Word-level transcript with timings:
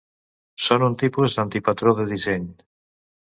Són 0.67 0.85
un 0.87 0.95
tipus 1.01 1.35
d"antipatró 1.35 1.95
de 2.01 2.07
disseny. 2.13 2.49